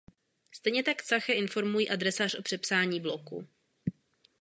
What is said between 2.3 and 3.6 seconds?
o přepsání bloku.